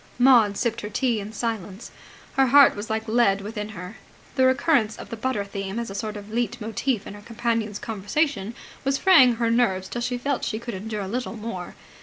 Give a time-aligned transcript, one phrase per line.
[0.17, 1.91] Maud sipped her tea in silence.
[2.33, 3.97] Her heart was like lead within her.
[4.33, 7.77] The recurrence of the butter theme as a sort of leit motif in her companion's
[7.77, 11.75] conversation was fraying her nerves till she felt she could endure little more.